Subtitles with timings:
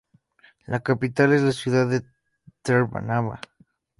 [0.65, 2.01] La capital es la ciudad de
[2.63, 3.39] Trnava.